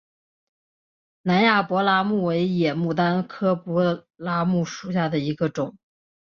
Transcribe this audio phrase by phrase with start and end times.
[1.21, 5.77] 南亚柏拉木为野牡丹科柏拉木属下的一个种。